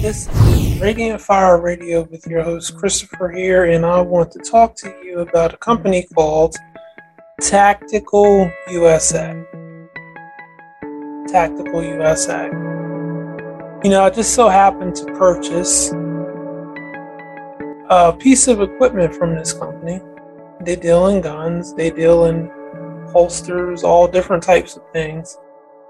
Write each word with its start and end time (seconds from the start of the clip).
This 0.00 0.28
is 0.28 0.80
Radiant 0.80 1.20
Fire 1.20 1.60
Radio 1.60 2.04
with 2.04 2.26
your 2.26 2.42
host 2.42 2.74
Christopher 2.74 3.28
here, 3.28 3.66
and 3.66 3.84
I 3.84 4.00
want 4.00 4.32
to 4.32 4.38
talk 4.38 4.74
to 4.76 4.88
you 5.04 5.18
about 5.18 5.52
a 5.52 5.58
company 5.58 6.06
called 6.14 6.56
Tactical 7.42 8.50
USA. 8.70 9.44
Tactical 11.28 11.84
USA. 11.84 12.46
You 13.84 13.90
know, 13.90 14.02
I 14.02 14.08
just 14.08 14.34
so 14.34 14.48
happened 14.48 14.94
to 14.96 15.04
purchase 15.04 15.92
a 17.90 18.16
piece 18.18 18.48
of 18.48 18.62
equipment 18.62 19.14
from 19.14 19.34
this 19.34 19.52
company. 19.52 20.00
They 20.62 20.76
deal 20.76 21.08
in 21.08 21.20
guns, 21.20 21.74
they 21.74 21.90
deal 21.90 22.24
in 22.24 22.50
holsters, 23.12 23.84
all 23.84 24.08
different 24.08 24.42
types 24.42 24.78
of 24.78 24.82
things. 24.94 25.36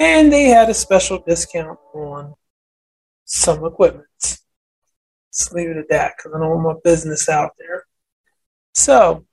And 0.00 0.32
they 0.32 0.46
had 0.46 0.68
a 0.68 0.74
special 0.74 1.20
discount 1.24 1.78
on 1.94 2.34
some 3.32 3.64
equipment. 3.64 4.06
Let's 4.20 5.52
leave 5.52 5.70
it 5.70 5.78
at 5.78 5.88
that 5.88 6.12
because 6.16 6.32
I 6.34 6.38
don't 6.38 6.50
want 6.50 6.62
my 6.62 6.80
business 6.84 7.30
out 7.30 7.52
there. 7.58 7.86
So, 8.74 9.24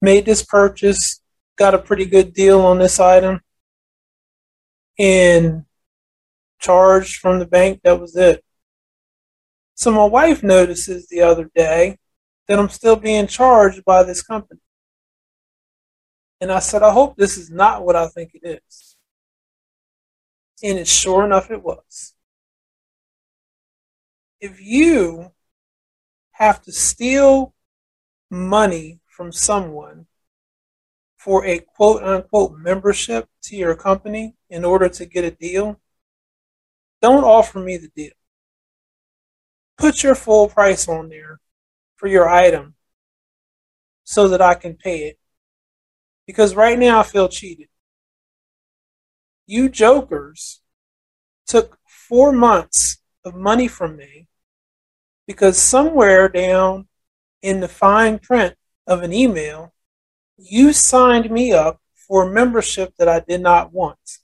made 0.00 0.24
this 0.24 0.42
purchase, 0.42 1.20
got 1.56 1.74
a 1.74 1.78
pretty 1.78 2.06
good 2.06 2.32
deal 2.32 2.62
on 2.62 2.78
this 2.78 2.98
item, 2.98 3.40
and 4.98 5.66
charged 6.58 7.16
from 7.16 7.40
the 7.40 7.46
bank. 7.46 7.80
That 7.84 8.00
was 8.00 8.16
it. 8.16 8.42
So, 9.74 9.90
my 9.90 10.06
wife 10.06 10.42
notices 10.42 11.08
the 11.08 11.20
other 11.20 11.50
day 11.54 11.98
that 12.48 12.58
I'm 12.58 12.70
still 12.70 12.96
being 12.96 13.26
charged 13.26 13.84
by 13.84 14.02
this 14.02 14.22
company. 14.22 14.60
And 16.40 16.50
I 16.50 16.60
said, 16.60 16.82
I 16.82 16.90
hope 16.90 17.16
this 17.16 17.36
is 17.36 17.50
not 17.50 17.84
what 17.84 17.96
I 17.96 18.08
think 18.08 18.30
it 18.32 18.62
is. 18.66 18.87
And 20.62 20.78
it 20.78 20.88
sure 20.88 21.24
enough 21.24 21.50
it 21.50 21.62
was. 21.62 22.14
If 24.40 24.60
you 24.60 25.32
have 26.32 26.62
to 26.62 26.72
steal 26.72 27.54
money 28.30 29.00
from 29.06 29.32
someone 29.32 30.06
for 31.16 31.44
a 31.44 31.58
quote 31.58 32.02
unquote 32.02 32.56
membership 32.56 33.28
to 33.42 33.56
your 33.56 33.74
company 33.74 34.34
in 34.48 34.64
order 34.64 34.88
to 34.88 35.06
get 35.06 35.24
a 35.24 35.30
deal, 35.30 35.80
don't 37.02 37.24
offer 37.24 37.58
me 37.58 37.76
the 37.76 37.88
deal. 37.88 38.12
Put 39.76 40.02
your 40.02 40.14
full 40.14 40.48
price 40.48 40.88
on 40.88 41.08
there 41.08 41.40
for 41.96 42.08
your 42.08 42.28
item 42.28 42.74
so 44.04 44.28
that 44.28 44.40
I 44.40 44.54
can 44.54 44.74
pay 44.74 45.08
it. 45.08 45.18
Because 46.26 46.54
right 46.54 46.78
now 46.78 47.00
I 47.00 47.02
feel 47.04 47.28
cheated 47.28 47.67
you 49.48 49.68
jokers 49.70 50.60
took 51.46 51.78
four 51.86 52.32
months 52.32 52.98
of 53.24 53.34
money 53.34 53.66
from 53.66 53.96
me 53.96 54.28
because 55.26 55.56
somewhere 55.58 56.28
down 56.28 56.86
in 57.40 57.60
the 57.60 57.68
fine 57.68 58.18
print 58.18 58.54
of 58.86 59.02
an 59.02 59.12
email, 59.12 59.72
you 60.36 60.74
signed 60.74 61.30
me 61.30 61.52
up 61.52 61.80
for 61.94 62.24
a 62.24 62.30
membership 62.30 62.92
that 62.98 63.08
I 63.08 63.20
did 63.20 63.40
not 63.40 63.72
want. 63.72 64.18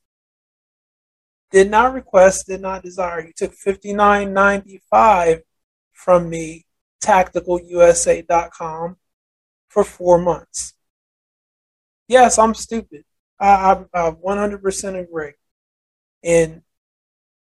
Did 1.50 1.70
not 1.70 1.94
request, 1.94 2.46
did 2.46 2.60
not 2.60 2.82
desire. 2.82 3.24
You 3.24 3.32
took 3.34 3.54
$59.95 3.54 5.40
from 5.92 6.28
me, 6.28 6.66
tacticalusa.com, 7.02 8.96
for 9.68 9.84
four 9.84 10.18
months. 10.18 10.74
Yes, 12.08 12.38
I'm 12.38 12.54
stupid. 12.54 13.04
I, 13.40 13.46
I, 13.94 14.08
I 14.08 14.10
100% 14.10 15.00
agree. 15.00 15.32
And 16.22 16.62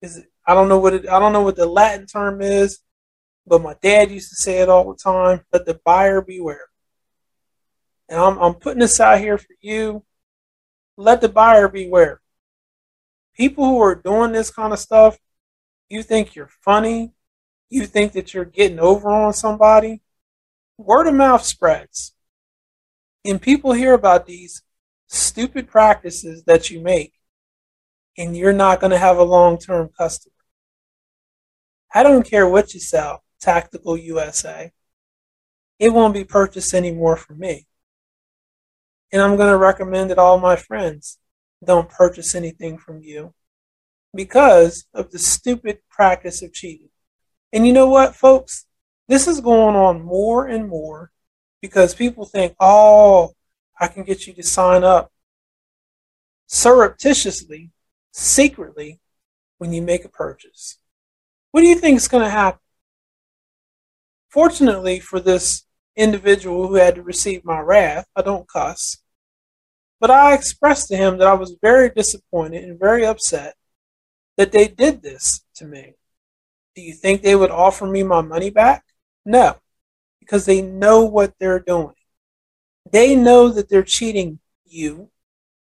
is 0.02 0.18
it, 0.18 0.26
I 0.46 0.54
don't 0.54 0.68
know 0.68 0.78
what 0.78 0.94
it, 0.94 1.08
I 1.08 1.18
don't 1.18 1.32
know 1.32 1.42
what 1.42 1.56
the 1.56 1.66
Latin 1.66 2.06
term 2.06 2.40
is, 2.40 2.80
but 3.46 3.62
my 3.62 3.74
dad 3.82 4.10
used 4.10 4.30
to 4.30 4.36
say 4.36 4.58
it 4.60 4.68
all 4.68 4.92
the 4.92 4.98
time. 4.98 5.42
Let 5.52 5.66
the 5.66 5.80
buyer 5.84 6.20
beware. 6.20 6.66
And 8.08 8.18
I'm, 8.18 8.38
I'm 8.38 8.54
putting 8.54 8.80
this 8.80 9.00
out 9.00 9.20
here 9.20 9.38
for 9.38 9.54
you. 9.60 10.04
Let 10.96 11.20
the 11.20 11.28
buyer 11.28 11.68
beware. 11.68 12.20
People 13.36 13.64
who 13.66 13.80
are 13.80 13.94
doing 13.94 14.32
this 14.32 14.50
kind 14.50 14.72
of 14.72 14.78
stuff, 14.78 15.18
you 15.88 16.02
think 16.02 16.34
you're 16.34 16.50
funny, 16.62 17.12
you 17.70 17.86
think 17.86 18.12
that 18.12 18.34
you're 18.34 18.44
getting 18.44 18.78
over 18.78 19.10
on 19.10 19.32
somebody. 19.32 20.00
Word 20.76 21.06
of 21.06 21.14
mouth 21.14 21.44
spreads. 21.44 22.14
And 23.24 23.40
people 23.40 23.72
hear 23.72 23.94
about 23.94 24.26
these 24.26 24.62
stupid 25.08 25.68
practices 25.68 26.44
that 26.44 26.70
you 26.70 26.80
make, 26.80 27.14
and 28.16 28.36
you're 28.36 28.52
not 28.52 28.80
going 28.80 28.90
to 28.90 28.98
have 28.98 29.18
a 29.18 29.24
long 29.24 29.58
term 29.58 29.90
customer. 29.98 30.32
I 31.92 32.02
don't 32.02 32.28
care 32.28 32.48
what 32.48 32.74
you 32.74 32.80
sell, 32.80 33.24
Tactical 33.40 33.96
USA. 33.96 34.72
It 35.78 35.92
won't 35.92 36.14
be 36.14 36.24
purchased 36.24 36.74
anymore 36.74 37.16
from 37.16 37.38
me. 37.38 37.66
And 39.12 39.22
I'm 39.22 39.36
going 39.36 39.50
to 39.50 39.56
recommend 39.56 40.10
that 40.10 40.18
all 40.18 40.38
my 40.38 40.56
friends 40.56 41.18
don't 41.64 41.88
purchase 41.88 42.34
anything 42.34 42.76
from 42.76 43.00
you 43.02 43.34
because 44.14 44.84
of 44.92 45.10
the 45.10 45.18
stupid 45.18 45.78
practice 45.90 46.42
of 46.42 46.52
cheating. 46.52 46.90
And 47.52 47.66
you 47.66 47.72
know 47.72 47.88
what, 47.88 48.14
folks? 48.14 48.66
This 49.08 49.26
is 49.26 49.40
going 49.40 49.74
on 49.74 50.02
more 50.02 50.46
and 50.46 50.68
more 50.68 51.10
because 51.62 51.94
people 51.94 52.26
think, 52.26 52.54
oh, 52.60 53.32
I 53.80 53.88
can 53.88 54.04
get 54.04 54.26
you 54.26 54.32
to 54.34 54.42
sign 54.42 54.84
up 54.84 55.12
surreptitiously, 56.46 57.70
secretly, 58.12 59.00
when 59.58 59.72
you 59.72 59.82
make 59.82 60.04
a 60.04 60.08
purchase. 60.08 60.78
What 61.50 61.60
do 61.60 61.66
you 61.66 61.76
think 61.76 61.96
is 61.96 62.08
going 62.08 62.24
to 62.24 62.30
happen? 62.30 62.60
Fortunately 64.30 65.00
for 65.00 65.20
this 65.20 65.64
individual 65.96 66.68
who 66.68 66.74
had 66.74 66.94
to 66.96 67.02
receive 67.02 67.44
my 67.44 67.60
wrath, 67.60 68.06
I 68.14 68.22
don't 68.22 68.48
cuss, 68.48 68.98
but 70.00 70.10
I 70.10 70.34
expressed 70.34 70.88
to 70.88 70.96
him 70.96 71.18
that 71.18 71.26
I 71.26 71.34
was 71.34 71.56
very 71.60 71.90
disappointed 71.90 72.64
and 72.64 72.78
very 72.78 73.04
upset 73.04 73.54
that 74.36 74.52
they 74.52 74.68
did 74.68 75.02
this 75.02 75.44
to 75.56 75.66
me. 75.66 75.94
Do 76.76 76.82
you 76.82 76.94
think 76.94 77.22
they 77.22 77.34
would 77.34 77.50
offer 77.50 77.86
me 77.86 78.04
my 78.04 78.20
money 78.20 78.50
back? 78.50 78.84
No, 79.24 79.56
because 80.20 80.46
they 80.46 80.62
know 80.62 81.04
what 81.04 81.34
they're 81.40 81.58
doing. 81.58 81.94
They 82.90 83.14
know 83.14 83.48
that 83.48 83.68
they're 83.68 83.82
cheating 83.82 84.38
you, 84.64 85.10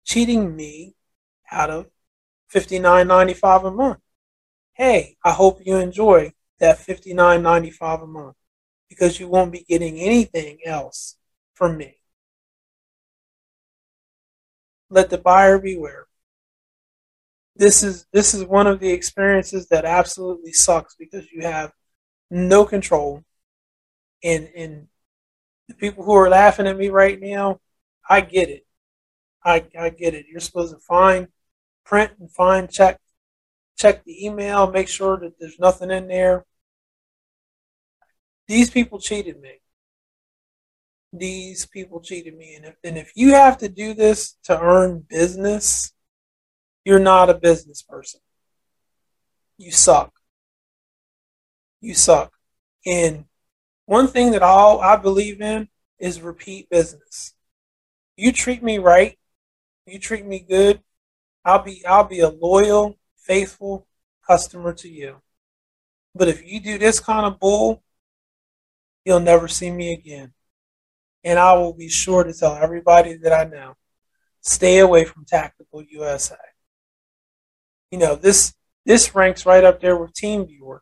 cheating 0.04 0.54
me 0.54 0.94
out 1.50 1.70
of 1.70 1.86
$59.95 2.54 3.66
a 3.66 3.70
month. 3.70 4.00
Hey, 4.74 5.16
I 5.24 5.32
hope 5.32 5.60
you 5.64 5.76
enjoy 5.76 6.32
that 6.60 6.78
$59.95 6.78 8.02
a 8.02 8.06
month 8.06 8.36
because 8.88 9.18
you 9.18 9.28
won't 9.28 9.52
be 9.52 9.64
getting 9.68 9.98
anything 9.98 10.58
else 10.64 11.16
from 11.54 11.76
me. 11.76 11.96
Let 14.88 15.10
the 15.10 15.18
buyer 15.18 15.58
beware. 15.58 16.06
This 17.56 17.82
is 17.82 18.06
this 18.12 18.34
is 18.34 18.44
one 18.44 18.66
of 18.66 18.80
the 18.80 18.90
experiences 18.90 19.66
that 19.68 19.86
absolutely 19.86 20.52
sucks 20.52 20.94
because 20.94 21.32
you 21.32 21.42
have 21.42 21.72
no 22.30 22.64
control 22.64 23.24
and 24.22 24.48
and 24.54 24.88
the 25.68 25.74
people 25.74 26.04
who 26.04 26.14
are 26.14 26.28
laughing 26.28 26.66
at 26.66 26.76
me 26.76 26.88
right 26.88 27.20
now, 27.20 27.60
I 28.08 28.20
get 28.20 28.48
it. 28.48 28.66
I, 29.44 29.64
I 29.78 29.90
get 29.90 30.14
it. 30.14 30.26
You're 30.28 30.40
supposed 30.40 30.74
to 30.74 30.80
find, 30.80 31.28
print 31.84 32.12
and 32.18 32.30
find, 32.30 32.70
check, 32.70 33.00
check 33.76 34.04
the 34.04 34.26
email, 34.26 34.70
make 34.70 34.88
sure 34.88 35.16
that 35.18 35.38
there's 35.38 35.58
nothing 35.58 35.90
in 35.90 36.08
there. 36.08 36.44
These 38.48 38.70
people 38.70 38.98
cheated 39.00 39.40
me. 39.40 39.60
These 41.12 41.66
people 41.66 42.00
cheated 42.00 42.36
me. 42.36 42.54
And 42.54 42.66
if, 42.66 42.76
and 42.84 42.98
if 42.98 43.12
you 43.14 43.34
have 43.34 43.58
to 43.58 43.68
do 43.68 43.94
this 43.94 44.36
to 44.44 44.60
earn 44.60 45.04
business, 45.08 45.92
you're 46.84 46.98
not 46.98 47.30
a 47.30 47.34
business 47.34 47.82
person. 47.82 48.20
You 49.58 49.72
suck. 49.72 50.12
You 51.80 51.94
suck. 51.94 52.32
And 52.84 53.24
one 53.86 54.08
thing 54.08 54.32
that 54.32 54.42
all 54.42 54.80
I 54.80 54.96
believe 54.96 55.40
in 55.40 55.68
is 55.98 56.20
repeat 56.20 56.68
business. 56.68 57.34
You 58.16 58.32
treat 58.32 58.62
me 58.62 58.78
right, 58.78 59.18
you 59.86 59.98
treat 59.98 60.26
me 60.26 60.40
good, 60.40 60.80
I'll 61.44 61.62
be 61.62 61.84
I'll 61.86 62.04
be 62.04 62.20
a 62.20 62.28
loyal, 62.28 62.98
faithful 63.16 63.86
customer 64.26 64.72
to 64.74 64.88
you. 64.88 65.22
But 66.14 66.28
if 66.28 66.44
you 66.44 66.60
do 66.60 66.78
this 66.78 66.98
kind 66.98 67.26
of 67.26 67.38
bull, 67.38 67.82
you'll 69.04 69.20
never 69.20 69.46
see 69.48 69.70
me 69.70 69.92
again. 69.92 70.32
And 71.22 71.38
I 71.38 71.52
will 71.54 71.72
be 71.72 71.88
sure 71.88 72.24
to 72.24 72.32
tell 72.32 72.56
everybody 72.56 73.16
that 73.18 73.32
I 73.32 73.44
know, 73.44 73.74
stay 74.40 74.78
away 74.78 75.04
from 75.04 75.24
Tactical 75.24 75.82
USA. 75.82 76.36
You 77.90 77.98
know, 77.98 78.16
this 78.16 78.54
this 78.84 79.14
ranks 79.14 79.46
right 79.46 79.64
up 79.64 79.80
there 79.80 79.96
with 79.96 80.14
TeamViewer, 80.14 80.80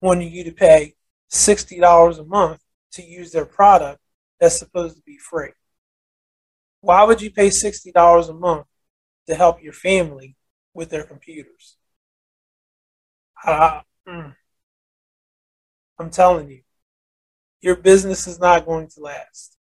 wanting 0.00 0.30
you 0.30 0.44
to 0.44 0.52
pay 0.52 0.95
$60 1.30 2.18
a 2.18 2.24
month 2.24 2.60
to 2.92 3.02
use 3.02 3.32
their 3.32 3.46
product 3.46 4.00
that's 4.40 4.58
supposed 4.58 4.96
to 4.96 5.02
be 5.02 5.18
free. 5.18 5.50
Why 6.80 7.04
would 7.04 7.20
you 7.20 7.30
pay 7.30 7.48
$60 7.48 8.28
a 8.28 8.32
month 8.32 8.66
to 9.26 9.34
help 9.34 9.62
your 9.62 9.72
family 9.72 10.36
with 10.74 10.90
their 10.90 11.04
computers? 11.04 11.76
uh, 13.44 13.80
I'm 15.98 16.10
telling 16.10 16.50
you, 16.50 16.62
your 17.60 17.76
business 17.76 18.26
is 18.26 18.38
not 18.38 18.66
going 18.66 18.88
to 18.88 19.00
last. 19.00 19.56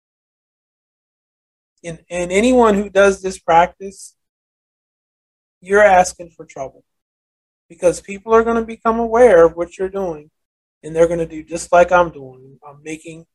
And, 1.83 2.03
and 2.09 2.31
anyone 2.31 2.75
who 2.75 2.89
does 2.89 3.21
this 3.21 3.39
practice, 3.39 4.15
you're 5.61 5.83
asking 5.83 6.31
for 6.31 6.45
trouble 6.45 6.83
because 7.69 8.01
people 8.01 8.33
are 8.33 8.43
going 8.43 8.57
to 8.57 8.65
become 8.65 8.99
aware 8.99 9.45
of 9.45 9.55
what 9.55 9.77
you're 9.77 9.89
doing 9.89 10.29
and 10.85 10.95
they're 10.95 11.07
going 11.07 11.19
to 11.19 11.25
do 11.25 11.43
just 11.43 11.71
like 11.71 11.91
I'm 11.91 12.11
doing. 12.11 12.59
I'm 12.65 12.81
making 12.83 13.25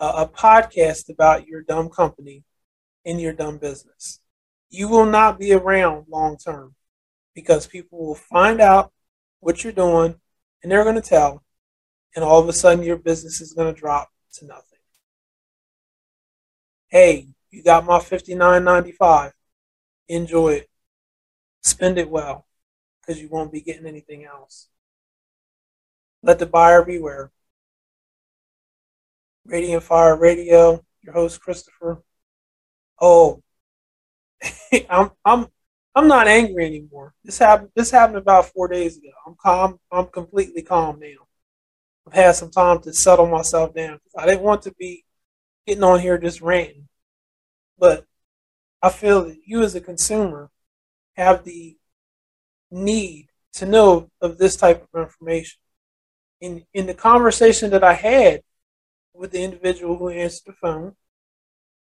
a, 0.00 0.06
a 0.06 0.26
podcast 0.26 1.10
about 1.10 1.46
your 1.46 1.60
dumb 1.60 1.90
company 1.90 2.44
and 3.04 3.20
your 3.20 3.34
dumb 3.34 3.58
business. 3.58 4.20
You 4.70 4.88
will 4.88 5.04
not 5.04 5.38
be 5.38 5.52
around 5.52 6.06
long 6.08 6.38
term 6.38 6.74
because 7.34 7.66
people 7.66 7.98
will 7.98 8.14
find 8.14 8.62
out 8.62 8.90
what 9.40 9.62
you're 9.62 9.72
doing 9.72 10.16
and 10.62 10.72
they're 10.72 10.82
going 10.82 11.00
to 11.00 11.02
tell, 11.02 11.44
and 12.16 12.24
all 12.24 12.40
of 12.40 12.48
a 12.48 12.52
sudden 12.54 12.82
your 12.82 12.96
business 12.96 13.40
is 13.40 13.52
going 13.52 13.72
to 13.72 13.78
drop 13.78 14.08
to 14.32 14.46
nothing. 14.46 14.78
Hey, 16.88 17.28
you 17.50 17.62
got 17.62 17.84
my 17.84 17.98
$59.95. 17.98 19.32
Enjoy 20.08 20.48
it. 20.54 20.70
Spend 21.60 21.98
it 21.98 22.08
well 22.08 22.46
because 23.00 23.20
you 23.20 23.28
won't 23.28 23.52
be 23.52 23.60
getting 23.60 23.86
anything 23.86 24.24
else. 24.24 24.68
Let 26.22 26.38
the 26.38 26.46
buyer 26.46 26.84
beware. 26.84 27.30
Radiant 29.44 29.82
Fire 29.82 30.16
Radio, 30.16 30.84
your 31.02 31.14
host 31.14 31.40
Christopher. 31.40 32.02
Oh, 33.00 33.42
I'm 34.90 35.10
I'm 35.24 35.46
I'm 35.94 36.08
not 36.08 36.28
angry 36.28 36.66
anymore. 36.66 37.14
This 37.24 37.38
happened 37.38 37.70
this 37.74 37.90
happened 37.90 38.18
about 38.18 38.46
four 38.46 38.68
days 38.68 38.98
ago. 38.98 39.08
I'm 39.26 39.36
calm. 39.36 39.80
I'm 39.90 40.06
completely 40.06 40.62
calm 40.62 41.00
now. 41.00 41.26
I've 42.06 42.14
had 42.14 42.36
some 42.36 42.50
time 42.50 42.80
to 42.82 42.92
settle 42.92 43.26
myself 43.26 43.74
down. 43.74 44.00
I 44.16 44.26
didn't 44.26 44.42
want 44.42 44.62
to 44.62 44.74
be 44.78 45.04
getting 45.66 45.84
on 45.84 46.00
here 46.00 46.18
just 46.18 46.40
ranting, 46.40 46.88
but 47.78 48.06
I 48.82 48.90
feel 48.90 49.24
that 49.24 49.38
you 49.44 49.62
as 49.62 49.74
a 49.74 49.80
consumer 49.80 50.50
have 51.16 51.44
the 51.44 51.76
need 52.70 53.28
to 53.54 53.66
know 53.66 54.10
of 54.20 54.38
this 54.38 54.56
type 54.56 54.86
of 54.92 55.00
information. 55.02 55.58
In 56.40 56.64
in 56.72 56.86
the 56.86 56.94
conversation 56.94 57.70
that 57.70 57.82
I 57.82 57.94
had 57.94 58.42
with 59.12 59.32
the 59.32 59.42
individual 59.42 59.96
who 59.96 60.08
answered 60.08 60.46
the 60.46 60.52
phone, 60.52 60.94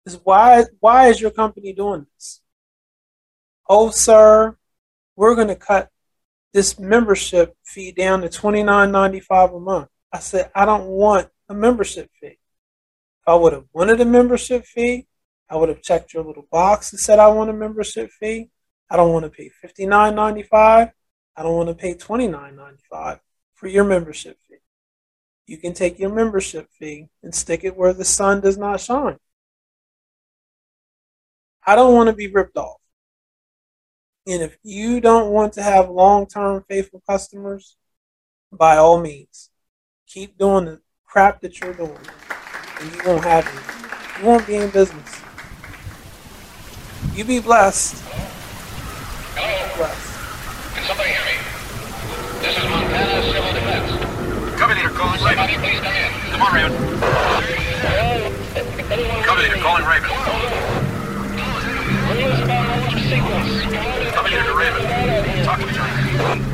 is 0.04 0.20
why 0.22 0.64
why 0.80 1.08
is 1.08 1.20
your 1.20 1.30
company 1.30 1.72
doing 1.72 2.06
this? 2.14 2.42
Oh, 3.68 3.90
sir, 3.90 4.58
we're 5.16 5.34
going 5.34 5.48
to 5.48 5.56
cut 5.56 5.90
this 6.52 6.78
membership 6.78 7.56
fee 7.64 7.92
down 7.92 8.20
to 8.20 8.28
twenty 8.28 8.62
nine 8.62 8.92
ninety 8.92 9.20
five 9.20 9.52
a 9.52 9.60
month. 9.60 9.88
I 10.12 10.18
said 10.18 10.50
I 10.54 10.66
don't 10.66 10.86
want 10.86 11.28
a 11.48 11.54
membership 11.54 12.10
fee. 12.20 12.38
If 13.22 13.28
I 13.28 13.34
would 13.34 13.54
have 13.54 13.64
wanted 13.72 14.00
a 14.02 14.04
membership 14.04 14.66
fee, 14.66 15.06
I 15.48 15.56
would 15.56 15.70
have 15.70 15.82
checked 15.82 16.12
your 16.12 16.24
little 16.24 16.46
box 16.50 16.92
and 16.92 17.00
said 17.00 17.18
I 17.18 17.28
want 17.28 17.48
a 17.48 17.54
membership 17.54 18.10
fee. 18.10 18.50
I 18.90 18.96
don't 18.96 19.12
want 19.12 19.24
to 19.24 19.30
pay 19.30 19.48
fifty 19.48 19.86
nine 19.86 20.14
ninety 20.14 20.42
five. 20.42 20.90
I 21.34 21.42
don't 21.42 21.56
want 21.56 21.70
to 21.70 21.74
pay 21.74 21.94
twenty 21.94 22.28
nine 22.28 22.56
ninety 22.56 22.82
five 22.90 23.20
for 23.54 23.68
your 23.68 23.84
membership 23.84 24.38
fee. 24.48 24.56
You 25.46 25.58
can 25.58 25.74
take 25.74 25.98
your 25.98 26.10
membership 26.10 26.68
fee 26.78 27.08
and 27.22 27.34
stick 27.34 27.64
it 27.64 27.76
where 27.76 27.92
the 27.92 28.04
sun 28.04 28.40
does 28.40 28.56
not 28.56 28.80
shine. 28.80 29.18
I 31.66 31.74
don't 31.76 31.94
want 31.94 32.08
to 32.08 32.14
be 32.14 32.28
ripped 32.28 32.56
off. 32.56 32.80
And 34.26 34.42
if 34.42 34.56
you 34.62 35.00
don't 35.00 35.30
want 35.30 35.52
to 35.54 35.62
have 35.62 35.90
long 35.90 36.26
term 36.26 36.64
faithful 36.68 37.02
customers, 37.08 37.76
by 38.50 38.76
all 38.76 39.00
means, 39.00 39.50
keep 40.06 40.38
doing 40.38 40.64
the 40.64 40.80
crap 41.04 41.40
that 41.42 41.60
you're 41.60 41.74
doing. 41.74 41.98
And 42.80 42.92
you 42.92 43.00
won't 43.04 43.24
have 43.24 43.46
any. 43.46 44.20
You 44.22 44.28
won't 44.28 44.46
be 44.46 44.56
in 44.56 44.70
business. 44.70 45.20
You 47.14 47.24
be 47.24 47.40
blessed. 47.40 48.02
Hello? 49.36 49.76
Blessed. 49.76 50.74
Can 50.74 50.84
somebody? 50.86 51.13
This 52.44 52.58
is 52.58 52.64
Montana 52.68 53.22
Civil 53.22 53.52
Defense. 53.54 53.90
Cover 54.60 54.74
leader 54.74 54.90
calling 54.90 55.24
Raven. 55.24 55.46
please 55.60 55.80
come 55.80 55.94
in. 55.94 56.12
Come 56.30 56.42
on, 56.42 56.52
Raven. 56.52 56.72
Cover 59.24 59.40
leader 59.40 59.56
calling 59.62 59.86
Raven. 59.86 60.10
Cover 64.12 64.28
leader 64.28 64.44
to 64.44 64.54
Raven. 64.54 65.44
Talk 65.46 65.58
to 65.58 65.66
me, 65.66 65.72
Somebody. 65.72 66.53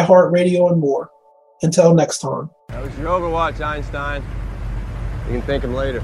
iHeartRadio, 0.00 0.70
and 0.70 0.80
more. 0.80 1.10
Until 1.62 1.94
next 1.94 2.18
time. 2.18 2.50
That 2.68 2.82
was 2.82 2.96
your 2.98 3.08
Overwatch, 3.08 3.60
Einstein. 3.60 4.22
You 5.26 5.34
can 5.34 5.42
thank 5.42 5.62
him 5.62 5.74
later. 5.74 6.02